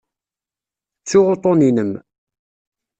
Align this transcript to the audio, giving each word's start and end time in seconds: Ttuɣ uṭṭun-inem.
Ttuɣ 0.99 1.27
uṭṭun-inem. 1.33 1.91